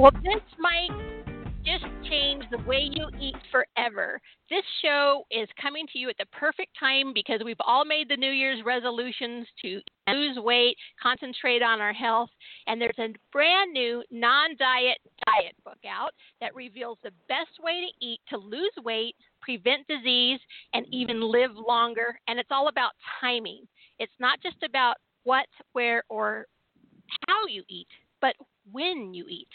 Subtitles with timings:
[0.00, 0.88] Well, this might
[1.62, 4.18] just change the way you eat forever.
[4.48, 8.16] This show is coming to you at the perfect time because we've all made the
[8.16, 12.30] New Year's resolutions to lose weight, concentrate on our health,
[12.66, 17.84] and there's a brand new non diet diet book out that reveals the best way
[17.84, 20.40] to eat to lose weight, prevent disease,
[20.72, 22.18] and even live longer.
[22.26, 23.68] And it's all about timing.
[23.98, 26.46] It's not just about what, where, or
[27.28, 27.88] how you eat,
[28.22, 28.34] but
[28.72, 29.48] when you eat.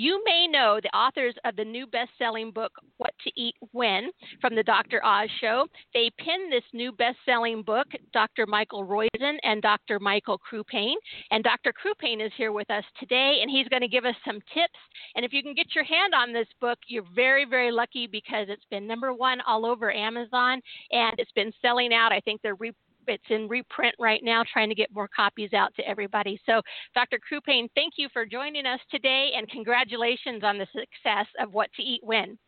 [0.00, 4.10] You may know the authors of the new best selling book, What to Eat When,
[4.40, 5.04] from the Dr.
[5.04, 5.66] Oz Show.
[5.92, 8.46] They penned this new best selling book, Dr.
[8.46, 9.98] Michael Roizen and Dr.
[9.98, 10.94] Michael Crupain.
[11.32, 11.72] And Dr.
[11.72, 14.78] Crupain is here with us today, and he's going to give us some tips.
[15.16, 18.46] And if you can get your hand on this book, you're very, very lucky because
[18.48, 20.60] it's been number one all over Amazon
[20.92, 22.12] and it's been selling out.
[22.12, 22.70] I think they're re-
[23.08, 26.40] it's in reprint right now, trying to get more copies out to everybody.
[26.46, 26.60] So,
[26.94, 27.18] Dr.
[27.18, 31.82] Crupain, thank you for joining us today, and congratulations on the success of What to
[31.82, 32.38] Eat When.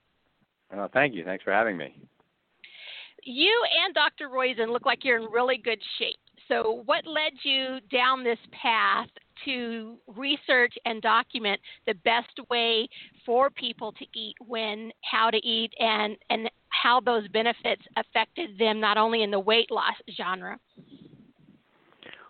[0.74, 1.24] Oh, thank you.
[1.24, 2.00] Thanks for having me.
[3.24, 4.28] You and Dr.
[4.28, 6.16] Roizen look like you're in really good shape.
[6.48, 9.08] So, what led you down this path
[9.44, 12.88] to research and document the best way
[13.24, 16.50] for people to eat when, how to eat, and, and
[16.80, 20.58] how those benefits affected them not only in the weight loss genre?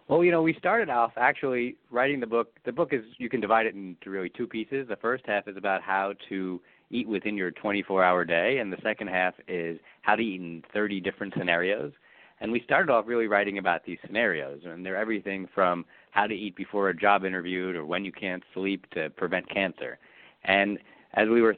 [0.09, 2.59] Well, you know, we started off actually writing the book.
[2.65, 4.89] The book is you can divide it into really two pieces.
[4.89, 6.61] The first half is about how to
[6.91, 11.01] eat within your 24-hour day, and the second half is how to eat in 30
[11.01, 11.93] different scenarios.
[12.41, 16.35] And we started off really writing about these scenarios, and they're everything from how to
[16.35, 19.99] eat before a job interview or when you can't sleep to prevent cancer.
[20.43, 20.79] And
[21.15, 21.57] as we were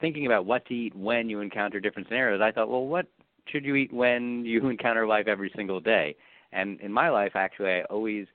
[0.00, 3.06] thinking about what to eat when you encounter different scenarios, I thought, well, what
[3.46, 6.16] should you eat when you encounter life every single day?
[6.52, 8.26] And in my life, actually, I always,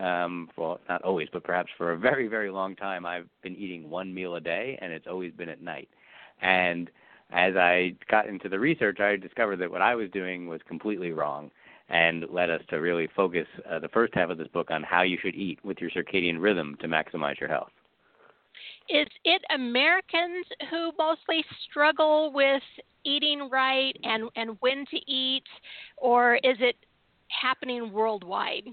[0.00, 3.88] um, well, not always, but perhaps for a very, very long time, I've been eating
[3.88, 5.88] one meal a day, and it's always been at night.
[6.42, 6.90] And
[7.30, 11.12] as I got into the research, I discovered that what I was doing was completely
[11.12, 11.50] wrong
[11.88, 15.02] and led us to really focus uh, the first half of this book on how
[15.02, 17.70] you should eat with your circadian rhythm to maximize your health
[18.88, 22.62] is it Americans who mostly struggle with
[23.04, 25.44] eating right and and when to eat,
[25.96, 26.76] or is it
[27.28, 28.64] happening worldwide?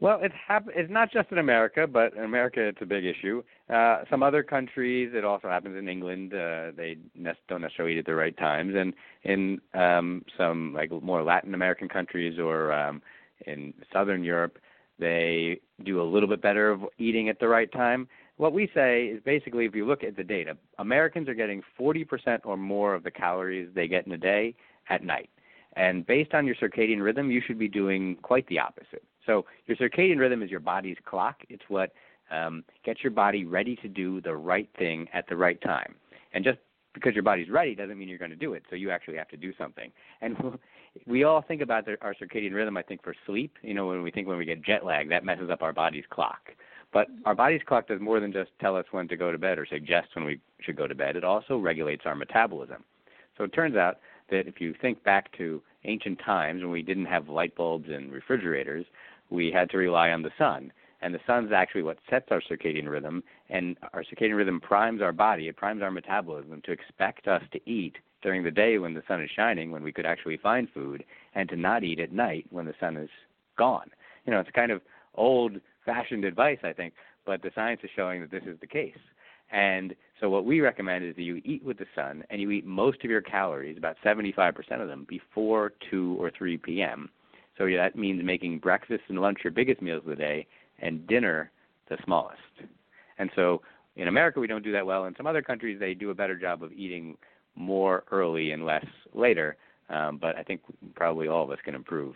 [0.00, 3.42] Well, it's hap- it's not just in America, but in America it's a big issue.
[3.72, 6.34] Uh, some other countries, it also happens in England.
[6.34, 10.90] Uh, they ne- don't necessarily eat at the right times, and in um, some like
[11.02, 13.00] more Latin American countries or um,
[13.46, 14.58] in Southern Europe,
[14.98, 19.06] they do a little bit better of eating at the right time what we say
[19.06, 23.02] is basically if you look at the data, Americans are getting 40% or more of
[23.02, 24.54] the calories they get in a day
[24.88, 25.30] at night.
[25.74, 29.04] And based on your circadian rhythm, you should be doing quite the opposite.
[29.26, 31.36] So your circadian rhythm is your body's clock.
[31.48, 31.92] It's what
[32.30, 35.94] um, gets your body ready to do the right thing at the right time.
[36.34, 36.58] And just
[36.94, 38.64] because your body's ready doesn't mean you're going to do it.
[38.68, 39.90] So you actually have to do something.
[40.20, 40.36] And
[41.06, 42.76] we all think about our circadian rhythm.
[42.76, 45.24] I think for sleep, you know, when we think when we get jet lag, that
[45.24, 46.50] messes up our body's clock.
[46.92, 49.58] But our body's clock does more than just tell us when to go to bed
[49.58, 51.16] or suggest when we should go to bed.
[51.16, 52.84] It also regulates our metabolism.
[53.36, 53.98] So it turns out
[54.30, 58.12] that if you think back to ancient times when we didn't have light bulbs and
[58.12, 58.84] refrigerators,
[59.30, 60.72] we had to rely on the sun.
[61.00, 65.12] And the sun's actually what sets our circadian rhythm, and our circadian rhythm primes our
[65.12, 69.02] body, it primes our metabolism to expect us to eat during the day when the
[69.08, 72.46] sun is shining, when we could actually find food, and to not eat at night
[72.50, 73.10] when the sun is
[73.58, 73.90] gone.
[74.26, 74.80] You know, it's kind of
[75.14, 76.94] old fashioned advice, I think,
[77.26, 78.96] but the science is showing that this is the case.
[79.50, 82.64] And so what we recommend is that you eat with the sun and you eat
[82.64, 87.10] most of your calories, about 75% of them, before 2 or 3 p.m.
[87.58, 90.46] So that means making breakfast and lunch your biggest meals of the day
[90.78, 91.50] and dinner
[91.88, 92.40] the smallest.
[93.18, 93.60] And so
[93.96, 95.04] in America we don't do that well.
[95.04, 97.16] In some other countries they do a better job of eating
[97.54, 99.56] more early and less later.
[99.90, 100.62] Um, but I think
[100.94, 102.14] probably all of us can improve.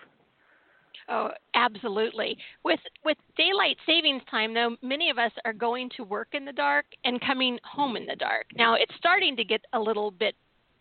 [1.08, 2.36] Oh, absolutely.
[2.64, 6.52] With with daylight savings time, though, many of us are going to work in the
[6.52, 8.46] dark and coming home in the dark.
[8.56, 10.34] Now it's starting to get a little bit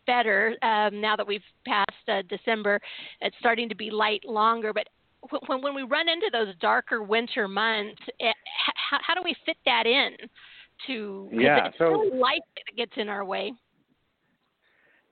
[0.08, 2.80] better um, now that we've passed uh, December.
[3.22, 4.88] It's starting to be light longer, but
[5.48, 8.36] when when we run into those darker winter months, it,
[8.90, 10.12] how, how do we fit that in
[10.88, 13.54] to yeah, it's so really that gets in our way.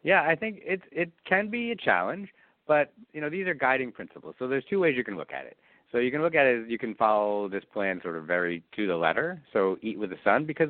[0.04, 2.30] Yeah, I think it it can be a challenge,
[2.68, 4.36] but you know these are guiding principles.
[4.40, 5.58] So there's two ways you can look at it.
[5.92, 8.88] So you can look at it you can follow this plan sort of very to
[8.88, 9.42] the letter.
[9.54, 10.70] So eat with the sun because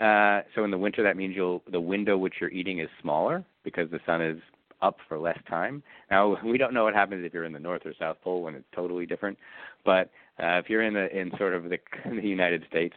[0.00, 3.44] uh, so in the winter that means you'll the window which you're eating is smaller
[3.64, 4.38] because the sun is
[4.80, 5.82] up for less time.
[6.10, 8.54] Now we don't know what happens if you're in the North or South Pole when
[8.54, 9.38] it's totally different,
[9.84, 10.10] but
[10.40, 12.94] uh, if you're in the in sort of the, the United States,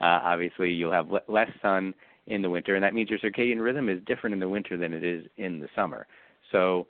[0.00, 1.94] uh, obviously you'll have le- less sun
[2.26, 4.92] in the winter, and that means your circadian rhythm is different in the winter than
[4.92, 6.06] it is in the summer.
[6.52, 6.86] So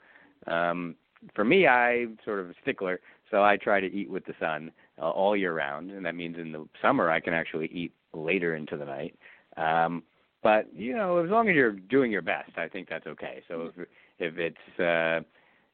[0.47, 0.95] um,
[1.35, 2.99] for me, I'm sort of a stickler,
[3.29, 6.37] so I try to eat with the sun uh, all year round, and that means
[6.37, 9.15] in the summer I can actually eat later into the night.
[9.57, 10.03] Um,
[10.43, 13.43] but you know, as long as you're doing your best, I think that's okay.
[13.47, 13.87] So if
[14.19, 15.23] if it's uh,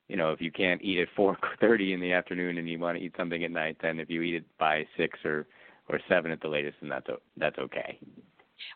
[0.07, 3.03] you know, if you can't eat at 4:30 in the afternoon and you want to
[3.03, 5.47] eat something at night, then if you eat it by six or
[5.89, 7.97] or seven at the latest, then that's that's okay.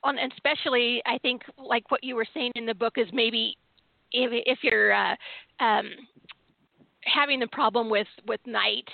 [0.03, 3.57] Well, and especially, I think, like what you were saying in the book is maybe
[4.11, 5.15] if if you're uh,
[5.59, 5.89] um,
[7.05, 8.87] having the problem with with night,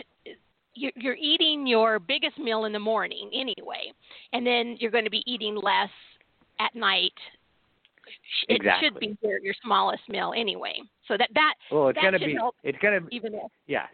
[0.73, 3.91] you're eating your biggest meal in the morning anyway,
[4.33, 5.89] and then you're going to be eating less
[6.59, 7.13] at night.
[8.47, 8.87] It exactly.
[8.87, 10.79] should be your, your smallest meal anyway.
[11.07, 13.87] So that that well, it's going to be it's going to even if yeah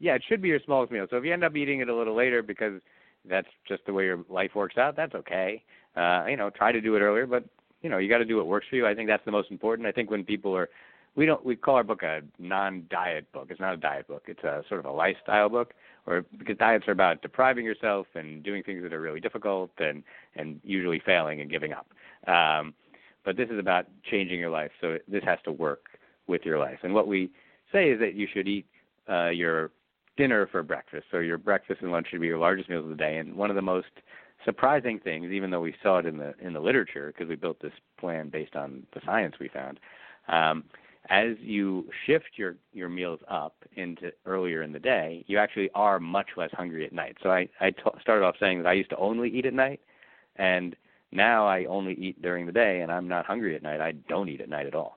[0.00, 1.06] yeah it should be your smallest meal.
[1.10, 2.80] So if you end up eating it a little later because
[3.28, 5.62] that's just the way your life works out, that's okay.
[5.96, 7.44] Uh, you know, try to do it earlier, but
[7.84, 8.86] you know, you got to do what works for you.
[8.86, 9.86] I think that's the most important.
[9.86, 10.70] I think when people are,
[11.16, 13.48] we don't, we call our book a non-diet book.
[13.50, 14.24] It's not a diet book.
[14.26, 15.74] It's a sort of a lifestyle book,
[16.06, 20.02] or because diets are about depriving yourself and doing things that are really difficult and
[20.34, 21.86] and usually failing and giving up.
[22.26, 22.72] Um,
[23.22, 24.70] but this is about changing your life.
[24.80, 25.84] So this has to work
[26.26, 26.78] with your life.
[26.84, 27.30] And what we
[27.70, 28.66] say is that you should eat
[29.10, 29.72] uh, your
[30.16, 31.04] dinner for breakfast.
[31.10, 33.18] So your breakfast and lunch should be your largest meals of the day.
[33.18, 33.88] And one of the most
[34.44, 37.60] surprising things, even though we saw it in the in the literature, because we built
[37.60, 39.80] this plan based on the science we found,
[40.28, 40.64] um,
[41.10, 45.98] as you shift your your meals up into earlier in the day, you actually are
[45.98, 47.16] much less hungry at night.
[47.22, 49.80] So I I t- started off saying that I used to only eat at night,
[50.36, 50.76] and
[51.12, 53.80] now I only eat during the day, and I'm not hungry at night.
[53.80, 54.96] I don't eat at night at all.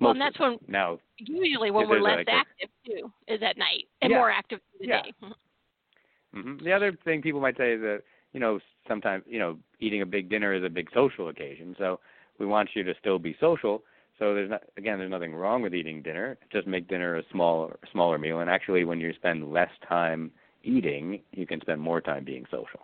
[0.00, 4.10] Well, and that's when now usually when we're less active too is at night and
[4.10, 5.02] yeah, more active in the yeah.
[5.02, 5.12] day.
[6.36, 6.64] mm-hmm.
[6.64, 8.58] The other thing people might say is that you know
[8.88, 12.00] sometimes you know eating a big dinner is a big social occasion, so
[12.38, 13.82] we want you to still be social.
[14.18, 16.38] So there's not again there's nothing wrong with eating dinner.
[16.52, 20.30] Just make dinner a smaller smaller meal, and actually when you spend less time
[20.64, 22.80] eating, you can spend more time being social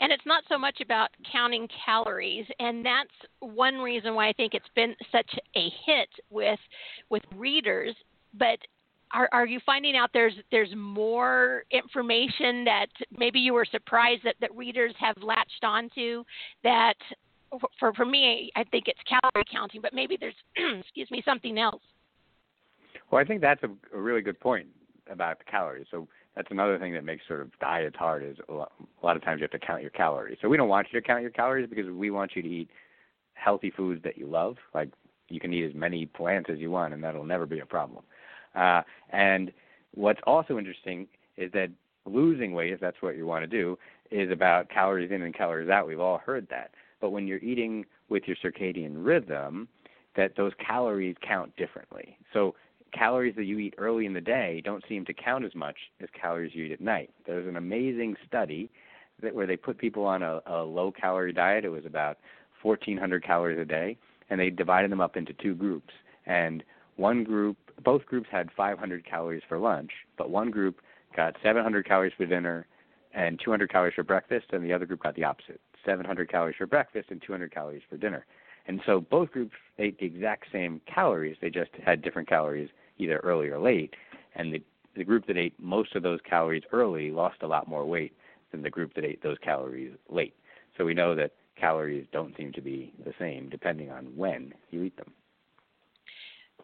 [0.00, 3.10] and it's not so much about counting calories and that's
[3.40, 6.58] one reason why i think it's been such a hit with
[7.10, 7.94] with readers
[8.38, 8.58] but
[9.14, 14.34] are, are you finding out there's there's more information that maybe you were surprised that,
[14.40, 16.24] that readers have latched onto
[16.62, 16.94] that
[17.78, 20.34] for for me I think it's calorie counting, but maybe there's
[20.80, 21.82] excuse me something else.
[23.10, 24.66] Well, I think that's a, a really good point
[25.10, 25.86] about the calories.
[25.90, 28.72] So that's another thing that makes sort of diets hard is a lot,
[29.02, 30.38] a lot of times you have to count your calories.
[30.42, 32.70] So we don't want you to count your calories because we want you to eat
[33.34, 34.56] healthy foods that you love.
[34.74, 34.90] Like
[35.28, 38.02] you can eat as many plants as you want, and that'll never be a problem.
[38.54, 39.52] Uh, and
[39.94, 41.06] what's also interesting
[41.36, 41.70] is that
[42.06, 43.78] losing weight, if that's what you want to do,
[44.10, 45.86] is about calories in and calories out.
[45.86, 46.70] We've all heard that.
[47.00, 49.68] But when you're eating with your circadian rhythm,
[50.16, 52.16] that those calories count differently.
[52.32, 52.54] So
[52.92, 56.08] calories that you eat early in the day don't seem to count as much as
[56.18, 57.10] calories you eat at night.
[57.26, 58.70] There's an amazing study
[59.22, 61.64] that where they put people on a, a low calorie diet.
[61.64, 62.18] It was about
[62.62, 63.96] 1,400 calories a day,
[64.30, 65.92] and they divided them up into two groups.
[66.26, 66.62] And
[66.96, 70.80] one group, both groups had 500 calories for lunch, but one group
[71.16, 72.66] got 700 calories for dinner
[73.14, 76.66] and 200 calories for breakfast, and the other group got the opposite 700 calories for
[76.66, 78.24] breakfast and 200 calories for dinner.
[78.66, 83.18] And so both groups ate the exact same calories, they just had different calories either
[83.18, 83.94] early or late.
[84.34, 84.62] And the,
[84.96, 88.16] the group that ate most of those calories early lost a lot more weight
[88.50, 90.34] than the group that ate those calories late.
[90.76, 94.82] So we know that calories don't seem to be the same depending on when you
[94.82, 95.12] eat them.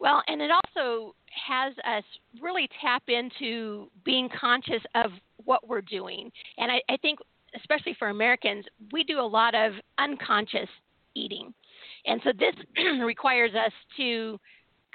[0.01, 1.15] Well, and it also
[1.47, 2.03] has us
[2.41, 5.11] really tap into being conscious of
[5.45, 6.31] what we're doing.
[6.57, 7.19] And I, I think,
[7.55, 10.67] especially for Americans, we do a lot of unconscious
[11.13, 11.53] eating.
[12.07, 12.55] And so this
[13.05, 14.39] requires us to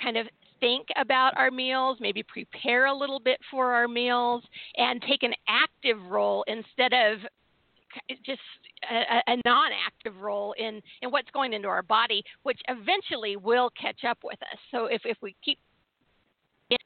[0.03, 0.27] kind of
[0.59, 4.43] think about our meals, maybe prepare a little bit for our meals,
[4.77, 7.19] and take an active role instead of
[8.25, 8.41] just
[8.91, 14.05] a, a non-active role in in what's going into our body, which eventually will catch
[14.05, 14.59] up with us.
[14.71, 15.59] So if if we keep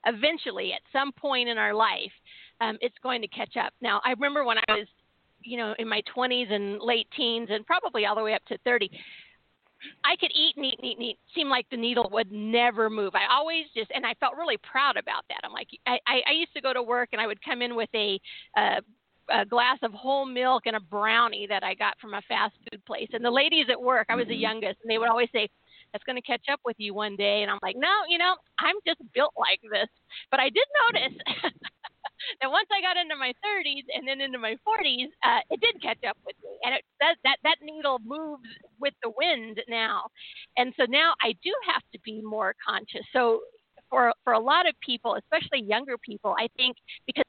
[0.07, 2.13] eventually, at some point in our life,
[2.61, 3.73] um, it's going to catch up.
[3.81, 4.87] Now, I remember when I was,
[5.43, 8.59] you know, in my 20s and late teens, and probably all the way up to
[8.65, 8.91] 30.
[10.05, 11.19] I could eat and eat and eat and eat.
[11.35, 13.15] Seemed like the needle would never move.
[13.15, 15.41] I always just, and I felt really proud about that.
[15.43, 17.89] I'm like, I, I used to go to work and I would come in with
[17.95, 18.21] a,
[18.59, 18.81] uh,
[19.31, 22.85] a glass of whole milk and a brownie that I got from a fast food
[22.85, 23.09] place.
[23.13, 24.43] And the ladies at work, I was the mm-hmm.
[24.43, 25.49] youngest, and they would always say,
[25.93, 27.43] that's going to catch up with you one day.
[27.43, 29.89] And I'm like, no, you know, I'm just built like this.
[30.31, 31.19] But I did notice
[32.41, 35.83] that once I got into my 30s and then into my 40s, uh, it did
[35.83, 38.49] catch up with me, and it that that that needle moves
[38.81, 40.05] with the wind now,
[40.57, 43.03] and so now I do have to be more conscious.
[43.13, 43.41] So
[43.89, 47.25] for for a lot of people, especially younger people, I think because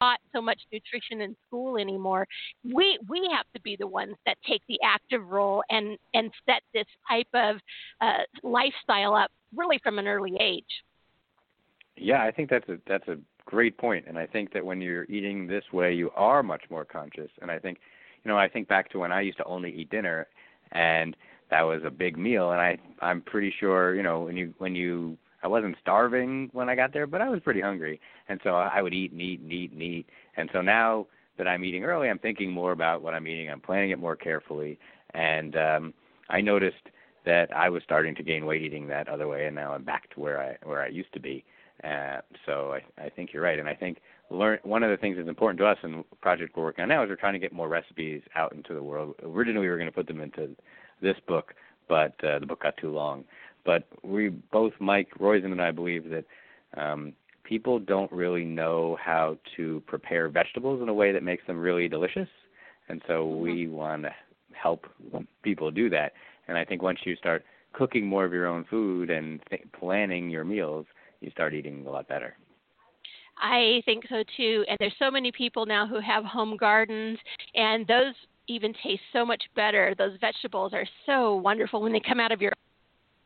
[0.00, 2.26] taught so much nutrition in school anymore.
[2.64, 6.62] We we have to be the ones that take the active role and and set
[6.72, 7.56] this type of
[8.00, 10.64] uh, lifestyle up really from an early age.
[11.96, 15.04] Yeah, I think that's a that's a great point, and I think that when you're
[15.04, 17.30] eating this way, you are much more conscious.
[17.40, 17.78] And I think,
[18.24, 20.26] you know, I think back to when I used to only eat dinner,
[20.72, 21.16] and
[21.50, 24.74] that was a big meal, and I I'm pretty sure, you know, when you when
[24.74, 28.56] you I wasn't starving when I got there, but I was pretty hungry, and so
[28.56, 30.06] I would eat and eat and eat and eat.
[30.38, 33.50] And so now that I'm eating early, I'm thinking more about what I'm eating.
[33.50, 34.78] I'm planning it more carefully,
[35.12, 35.94] and um,
[36.30, 36.88] I noticed
[37.26, 40.08] that I was starting to gain weight eating that other way, and now I'm back
[40.14, 41.44] to where I where I used to be.
[41.82, 43.98] Uh, so I, I think you're right, and I think
[44.30, 46.88] learn one of the things that's important to us and the project we're working on
[46.88, 49.14] now is we're trying to get more recipes out into the world.
[49.22, 50.56] Originally, we were going to put them into
[51.02, 51.52] this book,
[51.88, 53.24] but uh, the book got too long.
[53.64, 56.24] But we both, Mike Roizen and I, believe that
[56.76, 57.12] um,
[57.44, 61.88] people don't really know how to prepare vegetables in a way that makes them really
[61.88, 62.28] delicious,
[62.88, 63.40] and so mm-hmm.
[63.40, 64.10] we want to
[64.52, 64.86] help
[65.42, 66.12] people do that.
[66.48, 70.30] And I think once you start cooking more of your own food and th- planning
[70.30, 70.86] your meals,
[71.20, 72.36] you start eating a lot better.
[73.40, 74.64] I think so too.
[74.68, 77.18] And there's so many people now who have home gardens,
[77.54, 78.14] and those
[78.46, 79.94] even taste so much better.
[79.96, 82.52] Those vegetables are so wonderful when they come out of your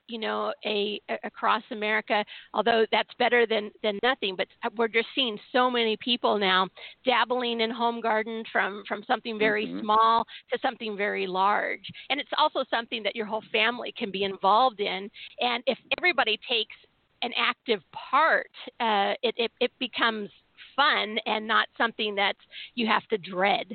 [0.08, 2.24] you know a, a, across America.
[2.54, 6.68] Although that's better than than nothing, but we're just seeing so many people now
[7.04, 9.80] dabbling in home garden from from something very mm-hmm.
[9.80, 14.24] small to something very large, and it's also something that your whole family can be
[14.24, 15.10] involved in.
[15.40, 16.76] And if everybody takes
[17.22, 18.50] an active part,
[18.80, 20.30] uh, it, it it becomes
[20.74, 22.36] fun and not something that
[22.74, 23.66] you have to dread.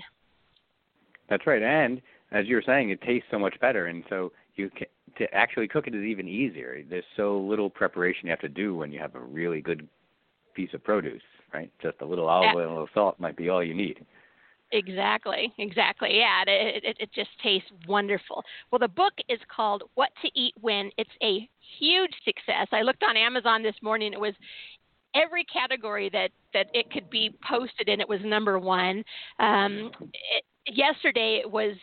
[1.29, 4.69] That's right, and as you were saying, it tastes so much better, and so you
[4.69, 4.87] can,
[5.17, 6.83] to actually cook it is even easier.
[6.89, 9.87] There's so little preparation you have to do when you have a really good
[10.53, 11.21] piece of produce,
[11.53, 11.71] right?
[11.81, 14.05] Just a little olive oil and a little salt might be all you need.
[14.71, 16.17] Exactly, exactly.
[16.17, 18.43] Yeah, it, it, it just tastes wonderful.
[18.71, 20.89] Well, the book is called What to Eat When.
[20.97, 21.47] It's a
[21.79, 22.67] huge success.
[22.71, 24.13] I looked on Amazon this morning.
[24.13, 24.33] It was
[25.15, 28.01] every category that that it could be posted in.
[28.01, 29.03] It was number one.
[29.39, 31.75] Um, it, yesterday it was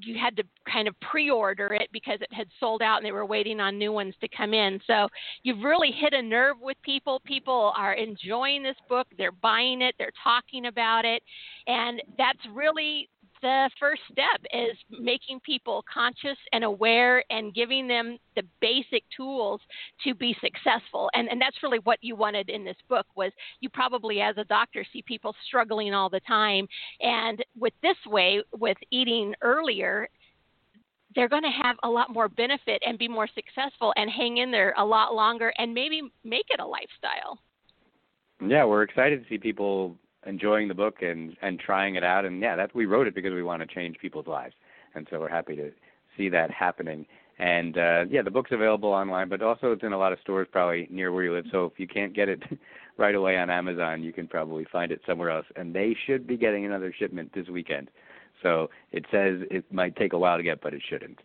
[0.00, 3.26] you had to kind of pre-order it because it had sold out and they were
[3.26, 4.80] waiting on new ones to come in.
[4.86, 5.08] So
[5.42, 7.20] you've really hit a nerve with people.
[7.24, 9.06] People are enjoying this book.
[9.16, 9.94] They're buying it.
[9.98, 11.22] They're talking about it,
[11.66, 13.08] and that's really
[13.44, 19.60] the first step is making people conscious and aware and giving them the basic tools
[20.02, 23.68] to be successful and and that's really what you wanted in this book was you
[23.68, 26.66] probably as a doctor see people struggling all the time
[27.02, 30.08] and with this way with eating earlier
[31.14, 34.50] they're going to have a lot more benefit and be more successful and hang in
[34.50, 37.38] there a lot longer and maybe make it a lifestyle.
[38.44, 42.24] Yeah, we're excited to see people enjoying the book and and trying it out.
[42.24, 44.54] And yeah, that we wrote it because we want to change people's lives,
[44.94, 45.70] and so we're happy to
[46.16, 47.06] see that happening.
[47.38, 50.46] And uh, yeah, the book's available online, but also it's in a lot of stores
[50.50, 51.46] probably near where you live.
[51.50, 52.42] So if you can't get it
[52.96, 55.46] right away on Amazon, you can probably find it somewhere else.
[55.56, 57.90] And they should be getting another shipment this weekend.
[58.42, 61.18] So it says it might take a while to get, but it shouldn't.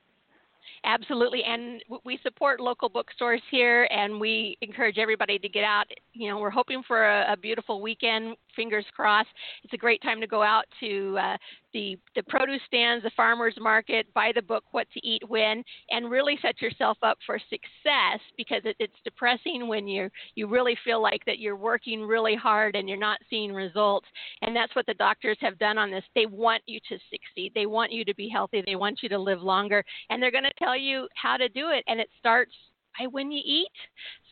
[0.83, 5.85] Absolutely, and we support local bookstores here, and we encourage everybody to get out.
[6.19, 8.35] You know, we're hoping for a, a beautiful weekend.
[8.53, 9.29] Fingers crossed.
[9.63, 11.37] It's a great time to go out to uh,
[11.71, 16.11] the the produce stands, the farmers market, buy the book What to Eat When, and
[16.11, 21.01] really set yourself up for success because it, it's depressing when you you really feel
[21.01, 24.07] like that you're working really hard and you're not seeing results.
[24.41, 26.03] And that's what the doctors have done on this.
[26.15, 27.53] They want you to succeed.
[27.55, 28.61] They want you to be healthy.
[28.65, 31.69] They want you to live longer, and they're going to tell you how to do
[31.69, 31.85] it.
[31.87, 32.51] And it starts
[32.97, 33.71] by when you eat.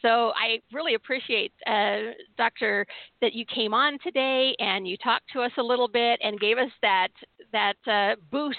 [0.01, 2.85] So I really appreciate, uh, Doctor,
[3.21, 6.57] that you came on today and you talked to us a little bit and gave
[6.57, 7.09] us that
[7.51, 8.57] that uh, boost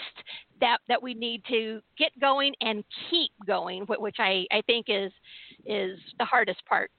[0.60, 5.12] that that we need to get going and keep going, which I, I think is
[5.66, 6.90] is the hardest part.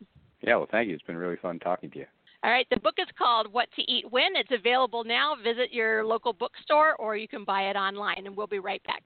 [0.42, 0.96] Yeah, well, thank you.
[0.96, 2.06] It's been really fun talking to you.
[2.42, 4.36] All right, the book is called What to Eat When.
[4.36, 5.36] It's available now.
[5.44, 9.04] Visit your local bookstore or you can buy it online, and we'll be right back.